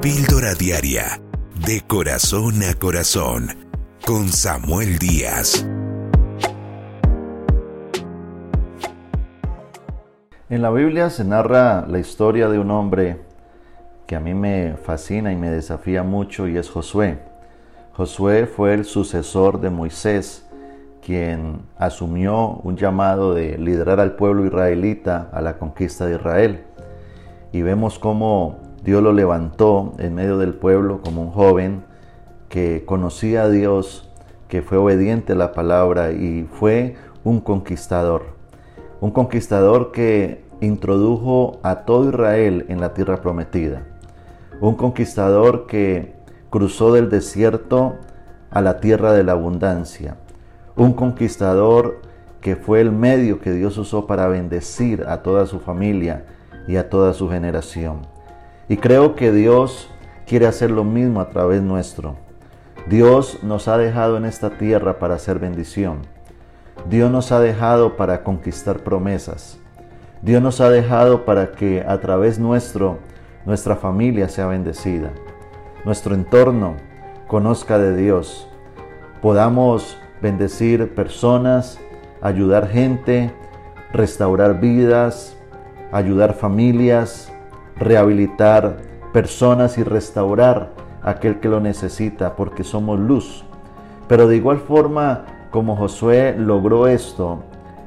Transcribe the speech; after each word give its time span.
Píldora 0.00 0.54
Diaria, 0.54 1.20
de 1.66 1.80
corazón 1.80 2.62
a 2.62 2.72
corazón, 2.78 3.48
con 4.06 4.28
Samuel 4.28 4.96
Díaz. 4.96 5.66
En 10.48 10.62
la 10.62 10.70
Biblia 10.70 11.10
se 11.10 11.24
narra 11.24 11.84
la 11.88 11.98
historia 11.98 12.48
de 12.48 12.60
un 12.60 12.70
hombre 12.70 13.20
que 14.06 14.14
a 14.14 14.20
mí 14.20 14.34
me 14.34 14.76
fascina 14.80 15.32
y 15.32 15.36
me 15.36 15.50
desafía 15.50 16.04
mucho 16.04 16.46
y 16.46 16.56
es 16.56 16.70
Josué. 16.70 17.18
Josué 17.94 18.46
fue 18.46 18.74
el 18.74 18.84
sucesor 18.84 19.60
de 19.60 19.70
Moisés, 19.70 20.46
quien 21.04 21.62
asumió 21.76 22.60
un 22.62 22.76
llamado 22.76 23.34
de 23.34 23.58
liderar 23.58 23.98
al 23.98 24.14
pueblo 24.14 24.46
israelita 24.46 25.28
a 25.32 25.40
la 25.40 25.58
conquista 25.58 26.06
de 26.06 26.14
Israel. 26.14 26.62
Y 27.50 27.62
vemos 27.62 27.98
cómo 27.98 28.67
Dios 28.84 29.02
lo 29.02 29.12
levantó 29.12 29.94
en 29.98 30.14
medio 30.14 30.38
del 30.38 30.54
pueblo 30.54 31.00
como 31.02 31.22
un 31.22 31.30
joven 31.30 31.84
que 32.48 32.84
conocía 32.86 33.42
a 33.42 33.48
Dios, 33.48 34.08
que 34.48 34.62
fue 34.62 34.78
obediente 34.78 35.32
a 35.32 35.36
la 35.36 35.52
palabra 35.52 36.12
y 36.12 36.48
fue 36.50 36.96
un 37.24 37.40
conquistador. 37.40 38.36
Un 39.00 39.10
conquistador 39.10 39.92
que 39.92 40.44
introdujo 40.60 41.58
a 41.62 41.84
todo 41.84 42.08
Israel 42.08 42.66
en 42.68 42.80
la 42.80 42.94
tierra 42.94 43.20
prometida. 43.20 43.82
Un 44.60 44.74
conquistador 44.74 45.66
que 45.66 46.14
cruzó 46.50 46.92
del 46.92 47.10
desierto 47.10 47.96
a 48.50 48.60
la 48.60 48.80
tierra 48.80 49.12
de 49.12 49.24
la 49.24 49.32
abundancia. 49.32 50.16
Un 50.76 50.94
conquistador 50.94 52.00
que 52.40 52.56
fue 52.56 52.80
el 52.80 52.92
medio 52.92 53.40
que 53.40 53.52
Dios 53.52 53.76
usó 53.78 54.06
para 54.06 54.28
bendecir 54.28 55.04
a 55.06 55.22
toda 55.22 55.46
su 55.46 55.60
familia 55.60 56.24
y 56.66 56.76
a 56.76 56.88
toda 56.88 57.12
su 57.12 57.28
generación. 57.28 58.17
Y 58.68 58.76
creo 58.76 59.14
que 59.14 59.32
Dios 59.32 59.90
quiere 60.26 60.46
hacer 60.46 60.70
lo 60.70 60.84
mismo 60.84 61.20
a 61.20 61.28
través 61.28 61.62
nuestro. 61.62 62.16
Dios 62.86 63.42
nos 63.42 63.68
ha 63.68 63.78
dejado 63.78 64.16
en 64.16 64.24
esta 64.24 64.50
tierra 64.50 64.98
para 64.98 65.14
hacer 65.14 65.38
bendición. 65.38 66.00
Dios 66.88 67.10
nos 67.10 67.32
ha 67.32 67.40
dejado 67.40 67.96
para 67.96 68.22
conquistar 68.22 68.80
promesas. 68.80 69.58
Dios 70.22 70.42
nos 70.42 70.60
ha 70.60 70.70
dejado 70.70 71.24
para 71.24 71.52
que 71.52 71.84
a 71.86 71.98
través 72.00 72.38
nuestro 72.38 72.98
nuestra 73.44 73.76
familia 73.76 74.28
sea 74.28 74.46
bendecida. 74.46 75.10
Nuestro 75.84 76.14
entorno 76.14 76.76
conozca 77.26 77.78
de 77.78 77.96
Dios. 77.96 78.46
Podamos 79.22 79.96
bendecir 80.20 80.94
personas, 80.94 81.78
ayudar 82.20 82.68
gente, 82.68 83.32
restaurar 83.92 84.60
vidas, 84.60 85.36
ayudar 85.92 86.34
familias, 86.34 87.32
rehabilitar 87.78 88.78
personas 89.12 89.78
y 89.78 89.84
restaurar 89.84 90.70
aquel 91.02 91.40
que 91.40 91.48
lo 91.48 91.60
necesita, 91.60 92.36
porque 92.36 92.64
somos 92.64 92.98
luz. 92.98 93.44
Pero 94.06 94.26
de 94.26 94.36
igual 94.36 94.58
forma 94.58 95.24
como 95.50 95.76
Josué 95.76 96.34
logró 96.38 96.86
esto, 96.86 97.40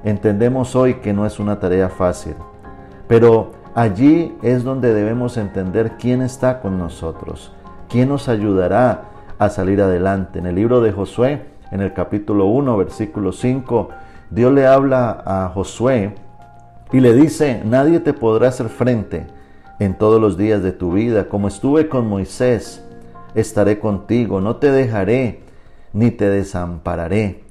entendemos 0.03 0.75
hoy 0.75 0.95
que 0.95 1.13
no 1.13 1.25
es 1.25 1.39
una 1.39 1.59
tarea 1.59 1.89
fácil. 1.89 2.35
Pero 3.07 3.51
allí 3.75 4.35
es 4.41 4.63
donde 4.63 4.93
debemos 4.93 5.37
entender 5.37 5.93
quién 5.99 6.21
está 6.21 6.61
con 6.61 6.77
nosotros, 6.77 7.53
quién 7.89 8.09
nos 8.09 8.29
ayudará 8.29 9.03
a 9.37 9.49
salir 9.49 9.81
adelante. 9.81 10.39
En 10.39 10.45
el 10.45 10.55
libro 10.55 10.81
de 10.81 10.91
Josué, 10.91 11.45
en 11.71 11.81
el 11.81 11.93
capítulo 11.93 12.45
1, 12.45 12.77
versículo 12.77 13.31
5, 13.31 13.89
Dios 14.29 14.53
le 14.53 14.65
habla 14.65 15.23
a 15.25 15.49
Josué 15.53 16.15
y 16.91 16.99
le 16.99 17.13
dice, 17.13 17.61
nadie 17.65 17.99
te 17.99 18.13
podrá 18.13 18.49
hacer 18.49 18.69
frente 18.69 19.27
en 19.81 19.95
todos 19.95 20.21
los 20.21 20.37
días 20.37 20.61
de 20.61 20.73
tu 20.73 20.91
vida. 20.91 21.27
Como 21.27 21.47
estuve 21.47 21.89
con 21.89 22.07
Moisés, 22.07 22.85
estaré 23.33 23.79
contigo, 23.79 24.39
no 24.39 24.57
te 24.57 24.71
dejaré 24.71 25.39
ni 25.91 26.11
te 26.11 26.29
desampararé. 26.29 27.41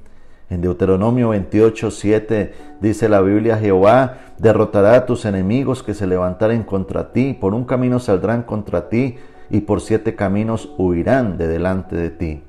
En 0.49 0.61
Deuteronomio 0.61 1.29
28, 1.29 1.91
7 1.91 2.53
dice 2.79 3.09
la 3.09 3.19
Biblia, 3.19 3.57
Jehová 3.57 4.19
derrotará 4.37 4.95
a 4.95 5.05
tus 5.05 5.25
enemigos 5.25 5.83
que 5.83 5.93
se 5.93 6.07
levantaren 6.07 6.63
contra 6.63 7.11
ti, 7.11 7.33
por 7.33 7.53
un 7.53 7.65
camino 7.65 7.99
saldrán 7.99 8.43
contra 8.43 8.87
ti 8.87 9.17
y 9.49 9.59
por 9.61 9.81
siete 9.81 10.15
caminos 10.15 10.73
huirán 10.77 11.37
de 11.37 11.49
delante 11.49 11.97
de 11.97 12.11
ti. 12.11 12.43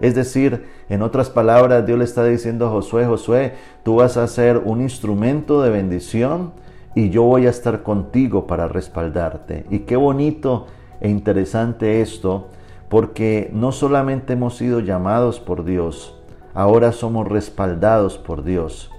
Es 0.00 0.16
decir, 0.16 0.64
en 0.88 1.00
otras 1.00 1.30
palabras, 1.30 1.86
Dios 1.86 1.98
le 1.98 2.04
está 2.04 2.24
diciendo 2.24 2.66
a 2.66 2.70
Josué, 2.70 3.06
Josué, 3.06 3.52
tú 3.84 3.96
vas 3.96 4.16
a 4.16 4.26
ser 4.26 4.58
un 4.58 4.80
instrumento 4.80 5.62
de 5.62 5.70
bendición 5.70 6.52
y 6.98 7.10
yo 7.10 7.22
voy 7.22 7.46
a 7.46 7.50
estar 7.50 7.84
contigo 7.84 8.48
para 8.48 8.66
respaldarte. 8.66 9.64
Y 9.70 9.80
qué 9.80 9.94
bonito 9.94 10.66
e 11.00 11.08
interesante 11.08 12.00
esto, 12.00 12.48
porque 12.88 13.52
no 13.54 13.70
solamente 13.70 14.32
hemos 14.32 14.56
sido 14.56 14.80
llamados 14.80 15.38
por 15.38 15.64
Dios, 15.64 16.16
ahora 16.54 16.90
somos 16.90 17.28
respaldados 17.28 18.18
por 18.18 18.42
Dios. 18.42 18.90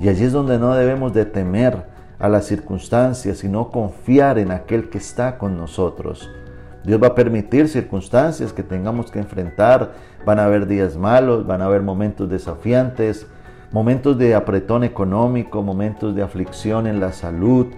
Y 0.00 0.08
allí 0.08 0.24
es 0.24 0.32
donde 0.32 0.58
no 0.58 0.74
debemos 0.74 1.12
de 1.12 1.26
temer 1.26 1.84
a 2.18 2.30
las 2.30 2.46
circunstancias, 2.46 3.36
sino 3.36 3.68
confiar 3.70 4.38
en 4.38 4.50
aquel 4.50 4.88
que 4.88 4.96
está 4.96 5.36
con 5.36 5.58
nosotros. 5.58 6.30
Dios 6.84 7.02
va 7.02 7.08
a 7.08 7.14
permitir 7.14 7.68
circunstancias 7.68 8.54
que 8.54 8.62
tengamos 8.62 9.10
que 9.10 9.18
enfrentar. 9.18 9.92
Van 10.24 10.38
a 10.38 10.46
haber 10.46 10.66
días 10.66 10.96
malos, 10.96 11.46
van 11.46 11.60
a 11.60 11.66
haber 11.66 11.82
momentos 11.82 12.30
desafiantes, 12.30 13.26
momentos 13.72 14.18
de 14.18 14.34
apretón 14.34 14.84
económico, 14.84 15.62
momentos 15.62 16.14
de 16.14 16.22
aflicción 16.22 16.86
en 16.86 17.00
la 17.00 17.12
salud, 17.12 17.68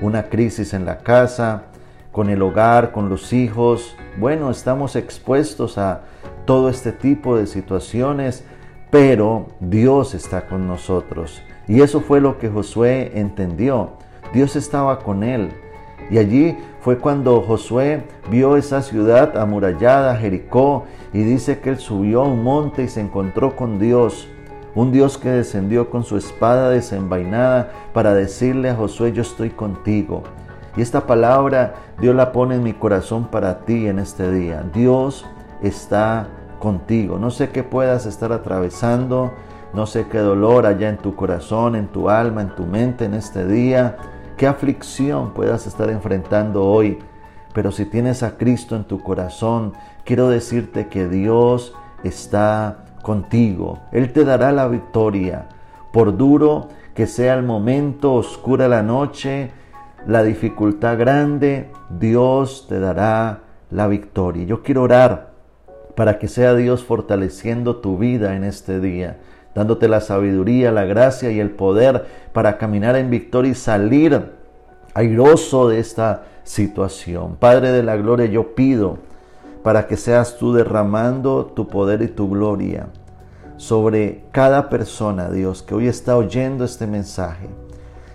una 0.00 0.24
crisis 0.24 0.72
en 0.72 0.86
la 0.86 0.98
casa, 0.98 1.64
con 2.12 2.30
el 2.30 2.40
hogar, 2.40 2.92
con 2.92 3.08
los 3.08 3.32
hijos. 3.32 3.96
Bueno, 4.18 4.50
estamos 4.50 4.96
expuestos 4.96 5.76
a 5.76 6.02
todo 6.46 6.68
este 6.68 6.92
tipo 6.92 7.36
de 7.36 7.46
situaciones, 7.46 8.44
pero 8.90 9.48
Dios 9.58 10.14
está 10.14 10.46
con 10.46 10.66
nosotros. 10.66 11.42
Y 11.66 11.82
eso 11.82 12.00
fue 12.00 12.20
lo 12.20 12.38
que 12.38 12.48
Josué 12.48 13.12
entendió. 13.14 13.90
Dios 14.32 14.56
estaba 14.56 15.00
con 15.00 15.22
él. 15.22 15.50
Y 16.10 16.18
allí 16.18 16.56
fue 16.80 16.98
cuando 16.98 17.42
Josué 17.42 18.04
vio 18.30 18.56
esa 18.56 18.82
ciudad 18.82 19.36
amurallada, 19.36 20.16
Jericó, 20.16 20.84
y 21.12 21.22
dice 21.22 21.60
que 21.60 21.70
él 21.70 21.78
subió 21.78 22.22
a 22.22 22.28
un 22.28 22.42
monte 22.42 22.84
y 22.84 22.88
se 22.88 23.00
encontró 23.00 23.54
con 23.54 23.78
Dios 23.78 24.28
un 24.74 24.92
Dios 24.92 25.18
que 25.18 25.30
descendió 25.30 25.90
con 25.90 26.04
su 26.04 26.16
espada 26.16 26.70
desenvainada 26.70 27.70
para 27.92 28.14
decirle 28.14 28.70
a 28.70 28.76
Josué, 28.76 29.12
yo 29.12 29.22
estoy 29.22 29.50
contigo. 29.50 30.22
Y 30.76 30.82
esta 30.82 31.06
palabra 31.06 31.74
Dios 32.00 32.14
la 32.14 32.32
pone 32.32 32.54
en 32.54 32.62
mi 32.62 32.72
corazón 32.72 33.26
para 33.26 33.60
ti 33.64 33.86
en 33.86 33.98
este 33.98 34.30
día. 34.30 34.64
Dios 34.72 35.26
está 35.62 36.28
contigo. 36.58 37.18
No 37.18 37.30
sé 37.30 37.50
qué 37.50 37.64
puedas 37.64 38.06
estar 38.06 38.32
atravesando, 38.32 39.32
no 39.74 39.86
sé 39.86 40.06
qué 40.06 40.18
dolor 40.18 40.66
haya 40.66 40.88
en 40.88 40.98
tu 40.98 41.16
corazón, 41.16 41.74
en 41.74 41.88
tu 41.88 42.08
alma, 42.08 42.42
en 42.42 42.54
tu 42.54 42.66
mente 42.66 43.04
en 43.04 43.14
este 43.14 43.46
día, 43.46 43.96
qué 44.36 44.46
aflicción 44.46 45.32
puedas 45.32 45.66
estar 45.66 45.90
enfrentando 45.90 46.64
hoy. 46.64 46.98
Pero 47.52 47.72
si 47.72 47.84
tienes 47.84 48.22
a 48.22 48.36
Cristo 48.36 48.76
en 48.76 48.84
tu 48.84 49.00
corazón, 49.02 49.72
quiero 50.04 50.28
decirte 50.28 50.86
que 50.86 51.08
Dios 51.08 51.74
está 52.04 52.84
contigo. 53.02 53.80
Él 53.92 54.12
te 54.12 54.24
dará 54.24 54.52
la 54.52 54.68
victoria. 54.68 55.46
Por 55.92 56.16
duro 56.16 56.68
que 56.94 57.06
sea 57.06 57.34
el 57.34 57.42
momento, 57.42 58.14
oscura 58.14 58.68
la 58.68 58.82
noche, 58.82 59.50
la 60.06 60.22
dificultad 60.22 60.98
grande, 60.98 61.70
Dios 61.98 62.66
te 62.68 62.80
dará 62.80 63.40
la 63.70 63.86
victoria. 63.86 64.44
Yo 64.44 64.62
quiero 64.62 64.82
orar 64.82 65.30
para 65.94 66.18
que 66.18 66.28
sea 66.28 66.54
Dios 66.54 66.84
fortaleciendo 66.84 67.76
tu 67.76 67.98
vida 67.98 68.36
en 68.36 68.44
este 68.44 68.80
día, 68.80 69.18
dándote 69.54 69.88
la 69.88 70.00
sabiduría, 70.00 70.72
la 70.72 70.84
gracia 70.84 71.30
y 71.30 71.40
el 71.40 71.50
poder 71.50 72.06
para 72.32 72.58
caminar 72.58 72.96
en 72.96 73.10
victoria 73.10 73.52
y 73.52 73.54
salir 73.54 74.32
airoso 74.94 75.68
de 75.68 75.78
esta 75.78 76.24
situación. 76.44 77.36
Padre 77.36 77.70
de 77.70 77.82
la 77.82 77.96
gloria, 77.96 78.26
yo 78.26 78.54
pido 78.54 78.98
para 79.62 79.86
que 79.86 79.96
seas 79.96 80.38
tú 80.38 80.52
derramando 80.52 81.46
tu 81.46 81.68
poder 81.68 82.02
y 82.02 82.08
tu 82.08 82.30
gloria 82.30 82.86
sobre 83.60 84.24
cada 84.32 84.70
persona, 84.70 85.28
Dios, 85.28 85.62
que 85.62 85.74
hoy 85.74 85.86
está 85.86 86.16
oyendo 86.16 86.64
este 86.64 86.86
mensaje. 86.86 87.46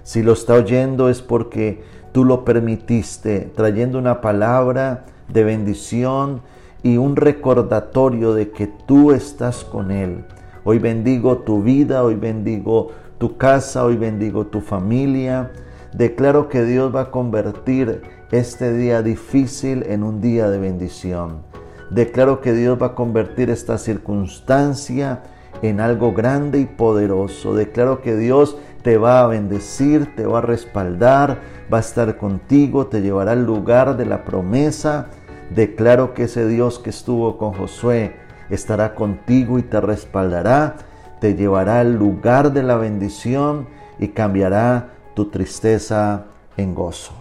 Si 0.02 0.24
lo 0.24 0.34
está 0.34 0.56
oyendo 0.56 1.08
es 1.08 1.22
porque 1.22 1.84
tú 2.14 2.26
lo 2.26 2.44
permitiste, 2.44 3.52
trayendo 3.56 4.00
una 4.00 4.22
palabra 4.22 5.06
de 5.32 5.44
bendición 5.44 6.42
y 6.82 6.98
un 6.98 7.16
recordatorio 7.16 8.34
de 8.34 8.50
que 8.50 8.66
tú 8.66 9.12
estás 9.12 9.64
con 9.64 9.92
Él. 9.92 10.26
Hoy 10.64 10.80
bendigo 10.80 11.38
tu 11.38 11.62
vida, 11.62 12.04
hoy 12.04 12.16
bendigo 12.16 12.90
tu 13.20 13.38
casa, 13.38 13.86
hoy 13.86 13.98
bendigo 13.98 14.48
tu 14.48 14.62
familia. 14.62 15.52
Declaro 15.94 16.50
que 16.50 16.64
Dios 16.66 16.94
va 16.94 17.02
a 17.02 17.12
convertir 17.12 18.02
este 18.32 18.74
día 18.74 19.04
difícil 19.04 19.84
en 19.86 20.02
un 20.02 20.22
día 20.22 20.50
de 20.50 20.58
bendición. 20.58 21.44
Declaro 21.92 22.42
que 22.42 22.54
Dios 22.54 22.82
va 22.82 22.88
a 22.88 22.96
convertir 22.96 23.52
esta 23.52 23.78
circunstancia 23.78 25.22
en 25.62 25.80
algo 25.80 26.14
grande 26.14 26.60
y 26.60 26.66
poderoso. 26.66 27.56
Declaro 27.56 28.02
que 28.02 28.16
Dios 28.16 28.58
te 28.84 28.98
va 28.98 29.22
a 29.22 29.28
bendecir, 29.28 30.16
te 30.16 30.26
va 30.26 30.40
a 30.40 30.42
respaldar, 30.42 31.40
va 31.74 31.78
a 31.78 31.82
estar 31.82 32.18
contigo, 32.18 32.88
te 32.88 33.02
llevará 33.02 33.32
al 33.32 33.46
lugar 33.46 33.98
de 33.98 34.06
la 34.06 34.24
promesa. 34.24 35.08
Declaro 35.50 36.14
que 36.14 36.24
ese 36.24 36.48
Dios 36.48 36.80
que 36.80 36.90
estuvo 36.90 37.38
con 37.38 37.54
Josué 37.54 38.16
estará 38.50 38.96
contigo 38.96 39.60
y 39.60 39.64
te 39.64 39.82
respaldará, 39.82 40.76
te 41.20 41.36
llevará 41.36 41.80
al 41.80 41.96
lugar 41.96 42.54
de 42.54 42.64
la 42.64 42.76
bendición 42.76 43.68
y 44.00 44.10
cambiará 44.10 44.90
tu 45.16 45.30
tristeza 45.30 46.26
en 46.58 46.76
gozo. 46.76 47.14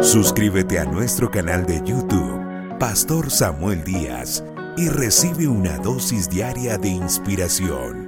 Suscríbete 0.00 0.78
a 0.78 0.84
nuestro 0.84 1.30
canal 1.30 1.66
de 1.66 1.82
YouTube, 1.84 2.78
Pastor 2.78 3.30
Samuel 3.30 3.84
Díaz, 3.84 4.44
y 4.78 4.88
recibe 4.88 5.48
una 5.48 5.76
dosis 5.78 6.30
diaria 6.30 6.78
de 6.78 6.88
inspiración. 6.88 8.07